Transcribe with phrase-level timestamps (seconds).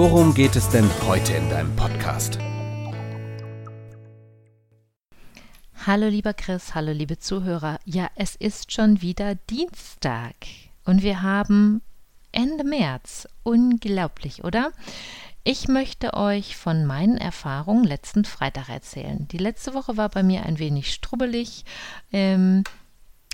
[0.00, 2.38] worum geht es denn heute in deinem Podcast?
[5.84, 7.78] Hallo lieber Chris, hallo liebe Zuhörer.
[7.84, 10.36] Ja, es ist schon wieder Dienstag
[10.86, 11.82] und wir haben
[12.32, 13.28] Ende März.
[13.42, 14.72] Unglaublich, oder?
[15.44, 19.28] Ich möchte euch von meinen Erfahrungen letzten Freitag erzählen.
[19.28, 21.66] Die letzte Woche war bei mir ein wenig strubbelig.
[22.10, 22.64] Ähm,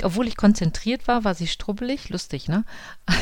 [0.03, 2.65] obwohl ich konzentriert war, war sie strubbelig, lustig, ne?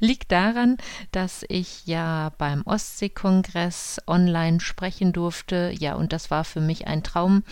[0.00, 0.76] Liegt daran,
[1.12, 5.72] dass ich ja beim Ostseekongress online sprechen durfte.
[5.78, 7.42] Ja, und das war für mich ein Traum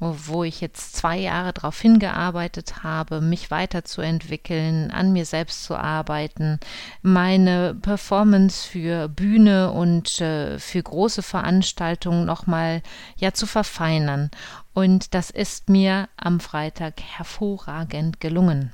[0.00, 6.58] wo ich jetzt zwei Jahre darauf hingearbeitet habe, mich weiterzuentwickeln, an mir selbst zu arbeiten,
[7.02, 12.82] meine Performance für Bühne und äh, für große Veranstaltungen nochmal
[13.16, 14.30] ja zu verfeinern.
[14.72, 18.72] Und das ist mir am Freitag hervorragend gelungen.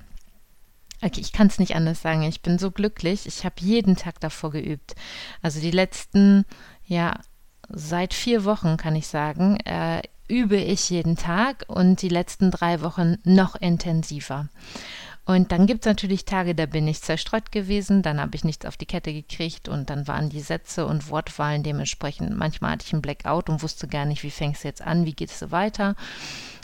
[1.02, 2.22] Okay, ich kann es nicht anders sagen.
[2.22, 3.26] Ich bin so glücklich.
[3.26, 4.94] Ich habe jeden Tag davor geübt.
[5.42, 6.44] Also die letzten,
[6.86, 7.20] ja,
[7.68, 12.80] seit vier Wochen kann ich sagen, äh, übe ich jeden Tag und die letzten drei
[12.80, 14.48] Wochen noch intensiver.
[15.26, 18.64] Und dann gibt es natürlich Tage, da bin ich zerstreut gewesen, dann habe ich nichts
[18.64, 22.36] auf die Kette gekriegt und dann waren die Sätze und Wortwahlen dementsprechend.
[22.36, 25.14] Manchmal hatte ich einen Blackout und wusste gar nicht, wie fängst du jetzt an, wie
[25.14, 25.96] geht es weiter.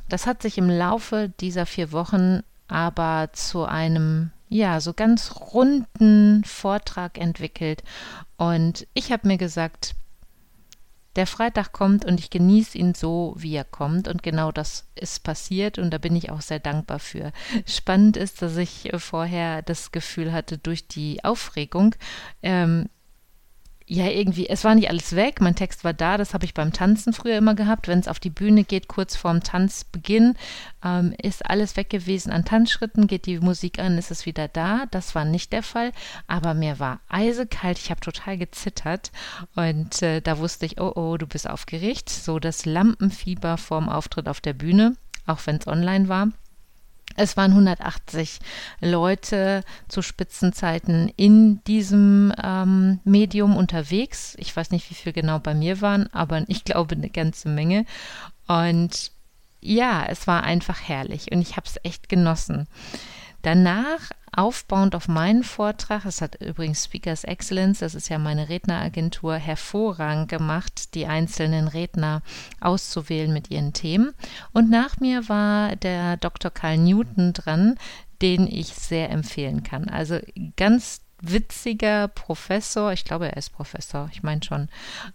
[0.08, 6.44] Das hat sich im Laufe dieser vier Wochen aber zu einem, ja, so ganz runden
[6.44, 7.83] Vortrag entwickelt.
[8.36, 9.96] Und ich habe mir gesagt,
[11.16, 14.08] der Freitag kommt und ich genieße ihn so, wie er kommt.
[14.08, 17.32] Und genau das ist passiert und da bin ich auch sehr dankbar für.
[17.66, 21.95] Spannend ist, dass ich vorher das Gefühl hatte, durch die Aufregung,
[22.42, 22.89] ähm,
[23.92, 26.73] ja, irgendwie, es war nicht alles weg, mein Text war da, das habe ich beim
[26.73, 27.89] Tanzen früher immer gehabt.
[27.89, 30.35] Wenn es auf die Bühne geht, kurz vorm Tanzbeginn,
[30.83, 34.86] ähm, ist alles weg gewesen an Tanzschritten, geht die Musik an, ist es wieder da.
[34.91, 35.92] Das war nicht der Fall,
[36.27, 39.13] aber mir war eisekalt, ich habe total gezittert
[39.57, 42.09] und äh, da wusste ich, oh oh, du bist aufgeregt.
[42.09, 46.29] So das Lampenfieber vorm Auftritt auf der Bühne, auch wenn es online war.
[47.17, 48.39] Es waren 180
[48.80, 54.34] Leute zu Spitzenzeiten in diesem ähm, Medium unterwegs.
[54.39, 57.84] Ich weiß nicht, wie viel genau bei mir waren, aber ich glaube eine ganze Menge.
[58.46, 59.12] Und
[59.61, 62.67] ja, es war einfach herrlich und ich habe es echt genossen.
[63.42, 69.35] Danach aufbauend auf meinen Vortrag, das hat übrigens Speakers Excellence, das ist ja meine Redneragentur,
[69.35, 72.23] hervorragend gemacht, die einzelnen Redner
[72.61, 74.14] auszuwählen mit ihren Themen.
[74.53, 76.51] Und nach mir war der Dr.
[76.51, 77.77] Karl Newton dran,
[78.23, 79.89] den ich sehr empfehlen kann.
[79.89, 80.19] Also
[80.57, 84.68] ganz witziger Professor, ich glaube, er ist Professor, ich meine schon,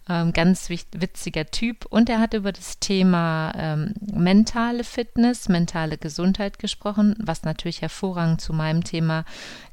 [0.08, 1.84] ähm, ganz witziger Typ.
[1.86, 8.40] Und er hat über das Thema ähm, mentale Fitness, mentale Gesundheit gesprochen, was natürlich hervorragend
[8.40, 9.24] zu meinem Thema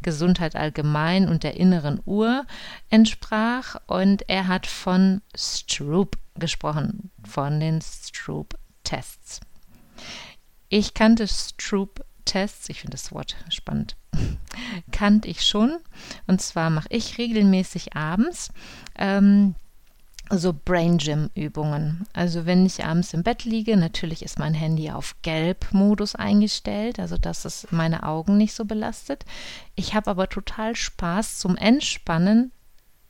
[0.01, 2.45] Gesundheit allgemein und der inneren Uhr
[2.89, 3.77] entsprach.
[3.87, 9.39] Und er hat von Stroop gesprochen, von den Stroop-Tests.
[10.67, 13.95] Ich kannte Stroop-Tests, ich finde das Wort spannend
[14.95, 15.77] kannte ich schon.
[16.25, 18.49] Und zwar mache ich regelmäßig abends
[18.97, 19.55] ähm,
[20.29, 22.07] so Brain Gym Übungen.
[22.13, 27.17] Also wenn ich abends im Bett liege, natürlich ist mein Handy auf Gelb-Modus eingestellt, also
[27.17, 29.25] dass es meine Augen nicht so belastet.
[29.75, 32.51] Ich habe aber total Spaß zum Entspannen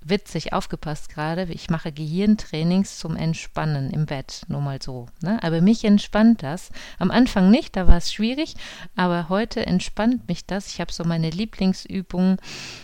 [0.05, 1.47] witzig aufgepasst gerade.
[1.49, 5.07] Ich mache Gehirntrainings zum Entspannen im Bett, nur mal so.
[5.21, 5.41] Ne?
[5.41, 6.69] Aber mich entspannt das.
[6.99, 8.55] Am Anfang nicht, da war es schwierig,
[8.95, 10.67] aber heute entspannt mich das.
[10.67, 12.37] Ich habe so meine Lieblingsübungen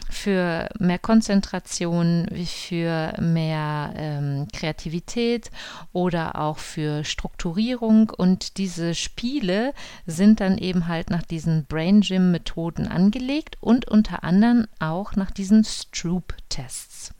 [0.10, 5.51] für mehr Konzentration, für mehr ähm, Kreativität
[5.94, 8.10] oder auch für Strukturierung.
[8.10, 9.74] Und diese Spiele
[10.06, 15.31] sind dann eben halt nach diesen Brain Gym Methoden angelegt und unter anderem auch nach
[15.31, 17.11] diesen Stroop-Tests.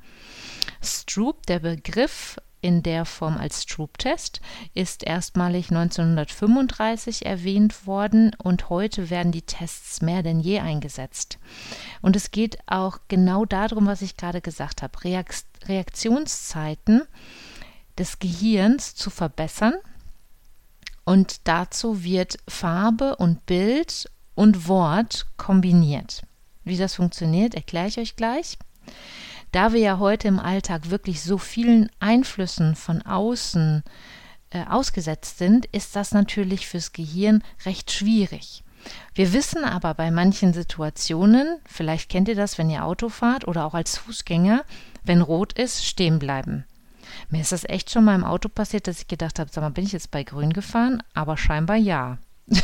[0.82, 4.42] Stroop, der Begriff in der Form als Stroop-Test,
[4.74, 11.40] ist erstmalig 1935 erwähnt worden und heute werden die Tests mehr denn je eingesetzt.
[12.02, 17.02] Und es geht auch genau darum, was ich gerade gesagt habe, Reaktionszeiten
[17.98, 19.74] des Gehirns zu verbessern.
[21.04, 26.22] Und dazu wird Farbe und Bild und Wort kombiniert.
[26.64, 28.58] Wie das funktioniert, erkläre ich euch gleich.
[29.52, 33.84] Da wir ja heute im Alltag wirklich so vielen Einflüssen von außen
[34.52, 38.64] äh, ausgesetzt sind, ist das natürlich fürs Gehirn recht schwierig.
[39.14, 43.66] Wir wissen aber bei manchen Situationen, vielleicht kennt ihr das, wenn ihr Auto fahrt oder
[43.66, 44.64] auch als Fußgänger,
[45.04, 46.66] wenn rot ist, stehen bleiben.
[47.30, 49.70] Mir ist das echt schon mal im Auto passiert, dass ich gedacht habe, sag mal,
[49.70, 51.04] bin ich jetzt bei grün gefahren?
[51.14, 52.18] Aber scheinbar ja.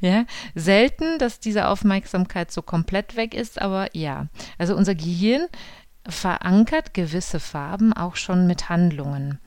[0.00, 4.26] ja, selten, dass diese Aufmerksamkeit so komplett weg ist, aber ja.
[4.58, 5.46] Also unser Gehirn
[6.06, 9.40] verankert gewisse Farben auch schon mit Handlungen.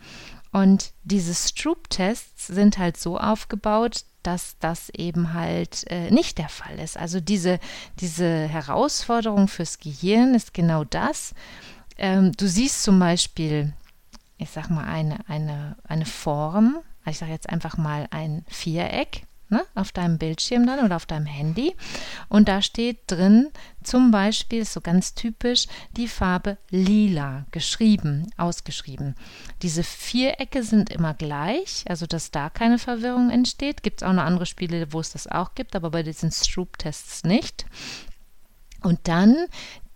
[0.51, 6.79] Und diese Stroop-Tests sind halt so aufgebaut, dass das eben halt äh, nicht der Fall
[6.79, 6.97] ist.
[6.97, 7.59] Also diese,
[7.99, 11.33] diese Herausforderung fürs Gehirn ist genau das.
[11.97, 13.73] Ähm, du siehst zum Beispiel,
[14.37, 19.65] ich sag mal, eine, eine, eine Form, ich sage jetzt einfach mal ein Viereck ne,
[19.75, 21.75] auf deinem Bildschirm dann oder auf deinem Handy.
[22.29, 23.49] Und da steht drin
[23.83, 29.15] zum Beispiel, so ganz typisch, die Farbe lila geschrieben, ausgeschrieben.
[29.61, 33.83] Diese Vierecke sind immer gleich, also dass da keine Verwirrung entsteht.
[33.83, 37.23] Gibt es auch noch andere Spiele, wo es das auch gibt, aber bei diesen Stroop-Tests
[37.23, 37.65] nicht.
[38.81, 39.35] Und dann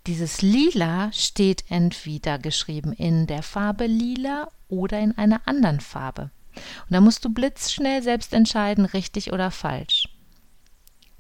[0.08, 6.32] dieses Lila steht entweder geschrieben in der Farbe Lila oder in einer anderen Farbe.
[6.54, 10.08] Und da musst du blitzschnell selbst entscheiden, richtig oder falsch.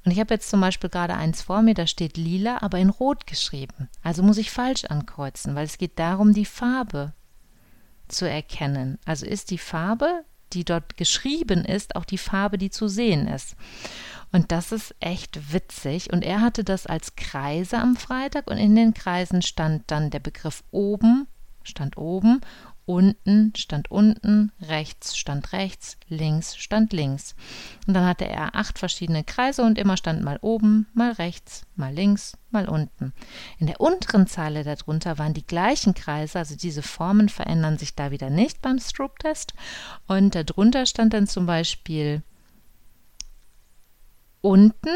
[0.04, 2.90] Und ich habe jetzt zum Beispiel gerade eins vor mir, da steht lila, aber in
[2.90, 3.90] rot geschrieben.
[4.02, 7.14] Also muss ich falsch ankreuzen, weil es geht darum, die Farbe
[8.08, 8.98] zu erkennen.
[9.06, 10.24] Also ist die Farbe,
[10.54, 13.56] die dort geschrieben ist, auch die Farbe, die zu sehen ist.
[14.32, 16.12] Und das ist echt witzig.
[16.12, 20.20] Und er hatte das als Kreise am Freitag und in den Kreisen stand dann der
[20.20, 21.28] Begriff oben,
[21.64, 22.42] stand oben
[22.86, 27.36] unten stand unten, rechts stand rechts, links stand links.
[27.88, 31.94] Und dann hatte er acht verschiedene Kreise und immer stand mal oben, mal rechts, mal
[31.94, 33.14] links, mal unten.
[33.60, 38.12] In der unteren Zeile darunter waren die gleichen Kreise, also diese Formen verändern sich da
[38.12, 39.54] wieder nicht beim Stroop-Test.
[40.08, 42.24] Und darunter stand dann zum Beispiel
[44.42, 44.90] unten,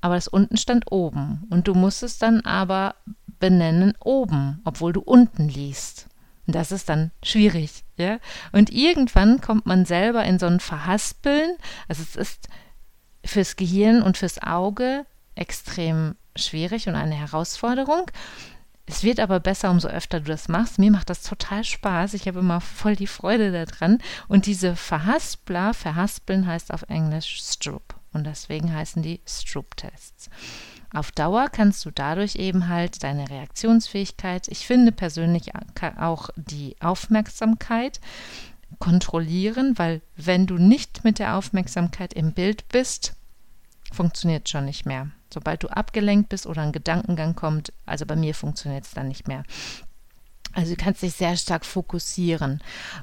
[0.00, 1.46] aber das unten stand oben.
[1.50, 2.94] Und du musstest dann aber
[3.40, 6.08] benennen oben, obwohl du unten liest.
[6.48, 8.18] Und das ist dann schwierig, ja.
[8.52, 11.58] Und irgendwann kommt man selber in so ein Verhaspeln.
[11.88, 12.48] Also es ist
[13.22, 15.04] fürs Gehirn und fürs Auge
[15.34, 18.10] extrem schwierig und eine Herausforderung.
[18.86, 20.78] Es wird aber besser, umso öfter du das machst.
[20.78, 22.14] Mir macht das total Spaß.
[22.14, 23.98] Ich habe immer voll die Freude daran.
[24.26, 27.94] Und diese Verhaspler, verhaspeln heißt auf Englisch Stroop.
[28.14, 30.30] Und deswegen heißen die Stroop-Tests.
[30.92, 35.52] Auf Dauer kannst du dadurch eben halt deine Reaktionsfähigkeit, ich finde persönlich
[35.98, 38.00] auch die Aufmerksamkeit
[38.78, 43.14] kontrollieren, weil wenn du nicht mit der Aufmerksamkeit im Bild bist,
[43.92, 45.08] funktioniert schon nicht mehr.
[45.32, 49.28] Sobald du abgelenkt bist oder ein Gedankengang kommt, also bei mir funktioniert es dann nicht
[49.28, 49.42] mehr.
[50.58, 52.60] Also du kannst dich sehr stark fokussieren.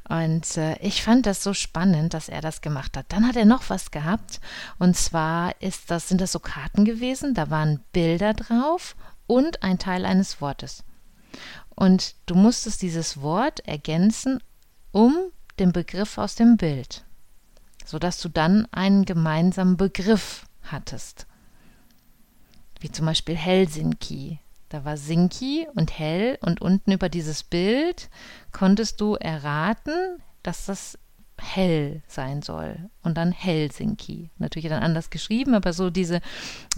[0.10, 3.06] Und äh, ich fand das so spannend, dass er das gemacht hat.
[3.08, 4.42] Dann hat er noch was gehabt.
[4.78, 9.80] Und zwar ist das, sind das so Karten gewesen, da waren Bilder drauf und ein
[9.80, 10.84] Teil eines Wortes.
[11.70, 14.44] Und du musstest dieses Wort ergänzen
[14.92, 15.16] um
[15.58, 17.06] den Begriff aus dem Bild,
[17.86, 21.26] sodass du dann einen gemeinsamen Begriff hattest.
[22.82, 28.10] Wie zum Beispiel Helsinki da war Sinki und hell und unten über dieses Bild
[28.52, 30.98] konntest du erraten, dass das
[31.42, 34.32] hell sein soll und dann Helsinki.
[34.38, 36.22] Natürlich dann anders geschrieben, aber so diese,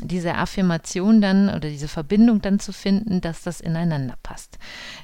[0.01, 4.57] diese Affirmation dann oder diese Verbindung dann zu finden, dass das ineinander passt.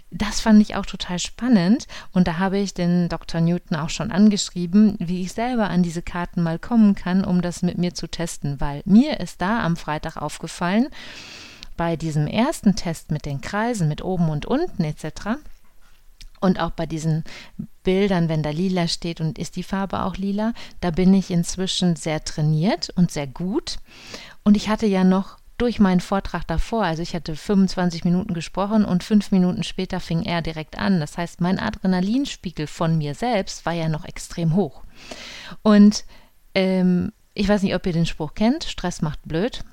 [0.09, 3.41] Das fand ich auch total spannend und da habe ich den Dr.
[3.41, 7.61] Newton auch schon angeschrieben, wie ich selber an diese Karten mal kommen kann, um das
[7.61, 10.87] mit mir zu testen, weil mir ist da am Freitag aufgefallen,
[11.77, 15.37] bei diesem ersten Test mit den Kreisen, mit oben und unten etc.
[16.39, 17.23] Und auch bei diesen
[17.83, 21.95] Bildern, wenn da lila steht und ist die Farbe auch lila, da bin ich inzwischen
[21.95, 23.77] sehr trainiert und sehr gut.
[24.43, 28.83] Und ich hatte ja noch durch meinen Vortrag davor, also ich hatte 25 Minuten gesprochen
[28.83, 30.99] und fünf Minuten später fing er direkt an.
[30.99, 34.83] Das heißt, mein Adrenalinspiegel von mir selbst war ja noch extrem hoch.
[35.61, 36.03] Und
[36.55, 39.63] ähm, ich weiß nicht, ob ihr den Spruch kennt, Stress macht blöd.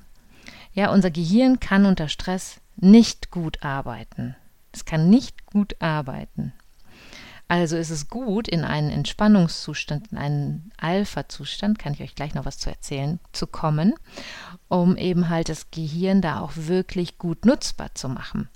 [0.80, 4.34] Ja, unser Gehirn kann unter Stress nicht gut arbeiten.
[4.72, 6.54] Es kann nicht gut arbeiten.
[7.48, 12.46] Also ist es gut, in einen Entspannungszustand, in einen Alpha-Zustand, kann ich euch gleich noch
[12.46, 13.92] was zu erzählen, zu kommen,
[14.68, 18.48] um eben halt das Gehirn da auch wirklich gut nutzbar zu machen.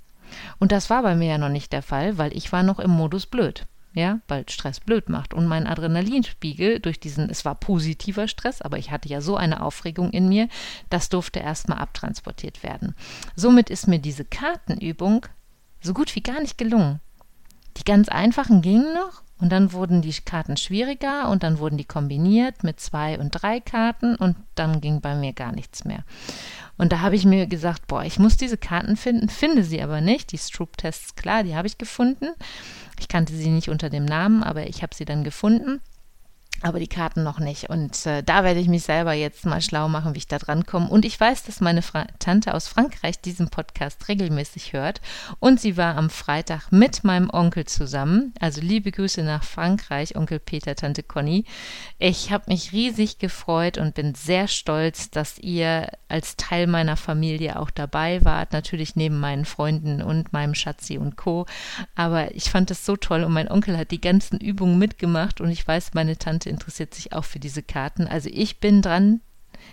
[0.57, 2.89] Und das war bei mir ja noch nicht der Fall, weil ich war noch im
[2.89, 5.33] Modus blöd ja, weil Stress blöd macht.
[5.33, 9.63] Und mein Adrenalinspiegel durch diesen, es war positiver Stress, aber ich hatte ja so eine
[9.63, 10.49] Aufregung in mir,
[10.89, 12.93] das durfte erstmal abtransportiert werden.
[13.35, 15.25] Somit ist mir diese Kartenübung
[15.81, 16.99] so gut wie gar nicht gelungen.
[17.77, 21.85] Die ganz einfachen gingen noch und dann wurden die Karten schwieriger und dann wurden die
[21.85, 26.03] kombiniert mit zwei und drei Karten und dann ging bei mir gar nichts mehr.
[26.77, 30.01] Und da habe ich mir gesagt, boah, ich muss diese Karten finden, finde sie aber
[30.01, 30.31] nicht.
[30.31, 32.27] Die Stroop-Tests, klar, die habe ich gefunden.
[32.99, 35.81] Ich kannte sie nicht unter dem Namen, aber ich habe sie dann gefunden
[36.61, 37.69] aber die Karten noch nicht.
[37.69, 40.65] Und äh, da werde ich mich selber jetzt mal schlau machen, wie ich da dran
[40.65, 40.89] komme.
[40.89, 45.01] Und ich weiß, dass meine Fra Tante aus Frankreich diesen Podcast regelmäßig hört.
[45.39, 48.33] Und sie war am Freitag mit meinem Onkel zusammen.
[48.39, 51.45] Also liebe Grüße nach Frankreich, Onkel Peter, Tante Conny.
[51.99, 57.59] Ich habe mich riesig gefreut und bin sehr stolz, dass ihr als Teil meiner Familie
[57.59, 58.53] auch dabei wart.
[58.53, 61.45] Natürlich neben meinen Freunden und meinem Schatzi und Co.
[61.95, 65.49] Aber ich fand es so toll und mein Onkel hat die ganzen Übungen mitgemacht und
[65.49, 68.07] ich weiß, meine Tante interessiert sich auch für diese Karten.
[68.07, 69.21] Also ich bin dran,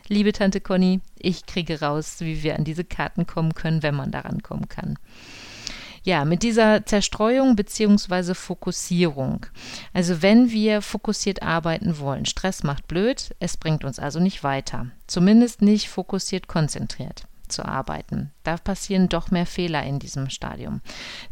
[0.09, 1.01] liebe Tante Conny.
[1.19, 4.99] Ich kriege raus, wie wir an diese Karten kommen können, wenn man daran kommen kann.
[6.05, 8.35] Ja, mit dieser Zerstreuung bzw.
[8.35, 9.47] Fokussierung.
[9.93, 14.87] Also wenn wir fokussiert arbeiten wollen, Stress macht blöd, es bringt uns also nicht weiter.
[15.07, 18.33] Zumindest nicht fokussiert konzentriert zu arbeiten.
[18.43, 20.81] Da passieren doch mehr Fehler in diesem Stadium.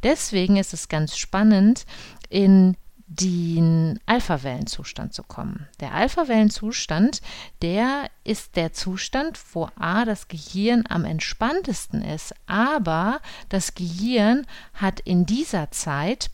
[0.05, 1.85] Deswegen ist es ganz spannend,
[2.29, 2.77] in
[3.13, 5.67] den Alpha-Wellenzustand zu kommen.
[5.81, 7.21] Der Alpha-Wellenzustand,
[7.61, 15.01] der ist der Zustand, wo A, das Gehirn am entspanntesten ist, aber das Gehirn hat
[15.01, 16.31] in dieser Zeit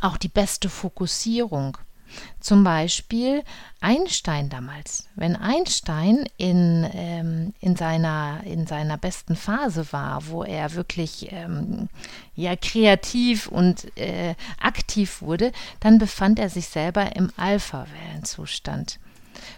[0.00, 1.78] auch die beste Fokussierung.
[2.40, 3.42] Zum Beispiel
[3.80, 5.08] Einstein damals.
[5.14, 11.88] Wenn Einstein in, ähm, in, seiner, in seiner besten Phase war, wo er wirklich ähm,
[12.34, 18.98] ja, kreativ und äh, aktiv wurde, dann befand er sich selber im Alpha-Wellenzustand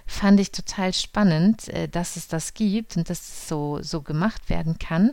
[0.07, 4.49] fand ich total spannend, äh, dass es das gibt und dass es so, so gemacht
[4.49, 5.13] werden kann.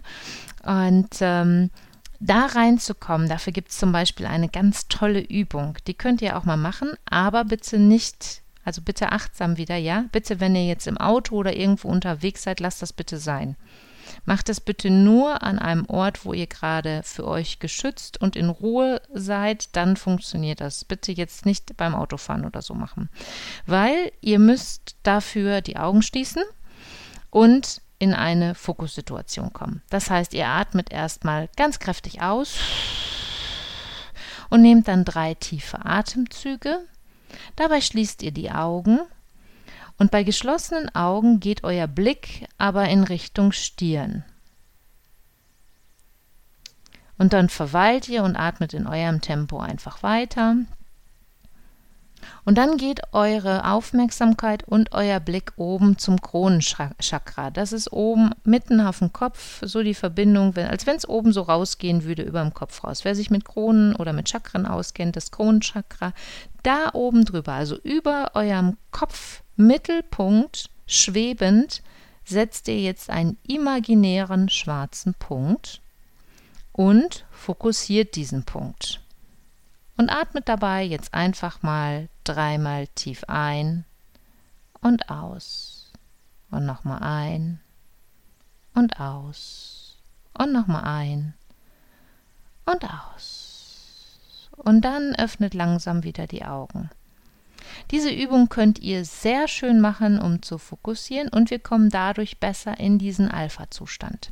[0.64, 1.72] Und ähm,
[2.20, 5.78] da reinzukommen, dafür gibt es zum Beispiel eine ganz tolle Übung.
[5.88, 10.06] Die könnt ihr auch mal machen, aber bitte nicht, also bitte achtsam wieder, ja?
[10.12, 13.56] Bitte, wenn ihr jetzt im Auto oder irgendwo unterwegs seid, lasst das bitte sein.
[14.26, 18.50] Macht es bitte nur an einem Ort, wo ihr gerade für euch geschützt und in
[18.50, 20.84] Ruhe seid, dann funktioniert das.
[20.84, 23.10] Bitte jetzt nicht beim Autofahren oder so machen.
[23.66, 26.44] Weil ihr müsst dafür die Augen schließen
[27.30, 29.82] und in eine Fokussituation kommen.
[29.90, 32.58] Das heißt, ihr atmet erstmal ganz kräftig aus
[34.50, 36.80] und nehmt dann drei tiefe Atemzüge.
[37.58, 39.00] Dabei schließt ihr die Augen
[39.98, 44.24] und bei geschlossenen Augen geht euer Blick aber in Richtung Stirn.
[47.18, 50.56] Und dann verweilt ihr und atmet in eurem Tempo einfach weiter.
[52.46, 57.52] Und dann geht eure Aufmerksamkeit und euer Blick oben zum Kronenchakra.
[57.52, 61.42] Das ist oben mitten auf dem Kopf, so die Verbindung, als wenn es oben so
[61.42, 63.04] rausgehen würde über dem Kopf raus.
[63.04, 66.14] Wer sich mit Kronen oder mit Chakren auskennt, das Kronenchakra,
[66.64, 71.84] da oben drüber, also über eurem Kopfmittelpunkt schwebend,
[72.26, 75.82] setzt ihr jetzt einen imaginären schwarzen Punkt
[76.72, 79.02] und fokussiert diesen Punkt
[80.00, 83.84] und atmet dabei jetzt einfach mal dreimal tief ein
[84.80, 85.92] und aus
[86.52, 87.60] und nochmal ein
[88.74, 89.98] und aus
[90.34, 91.34] und nochmal ein
[92.66, 94.50] und aus.
[94.56, 96.90] Und dann öffnet langsam wieder die Augen.
[97.92, 102.80] Diese Übung könnt ihr sehr schön machen, um zu fokussieren und wir kommen dadurch besser
[102.80, 104.32] in diesen Alpha-Zustand.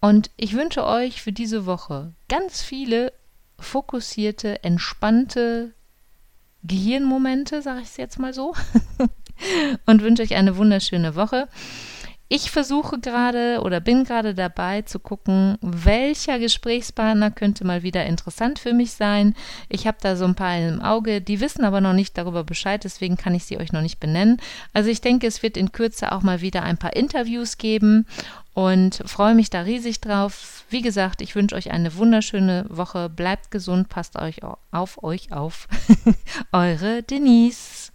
[0.00, 3.12] Und ich wünsche euch für diese Woche ganz viele
[3.62, 5.74] fokussierte, entspannte
[6.62, 8.54] Gehirnmomente, sage ich es jetzt mal so.
[9.86, 11.48] und wünsche euch eine wunderschöne Woche.
[12.32, 18.60] Ich versuche gerade oder bin gerade dabei zu gucken, welcher Gesprächspartner könnte mal wieder interessant
[18.60, 19.34] für mich sein.
[19.68, 22.84] Ich habe da so ein paar im Auge, die wissen aber noch nicht darüber Bescheid,
[22.84, 24.36] deswegen kann ich sie euch noch nicht benennen.
[24.72, 28.06] Also ich denke, es wird in Kürze auch mal wieder ein paar Interviews geben
[28.54, 30.59] und freue mich da riesig drauf.
[30.70, 33.08] Wie gesagt, ich wünsche euch eine wunderschöne Woche.
[33.08, 34.36] Bleibt gesund, passt euch
[34.70, 35.66] auf euch auf.
[36.52, 37.90] Eure Denise.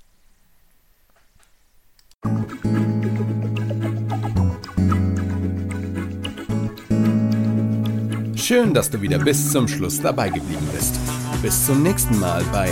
[8.36, 11.00] Schön, dass du wieder bis zum Schluss dabei geblieben bist.
[11.42, 12.70] Bis zum nächsten Mal bei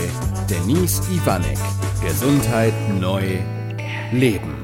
[0.50, 1.58] Denise Ivanek.
[2.02, 3.38] Gesundheit neu
[4.12, 4.63] leben.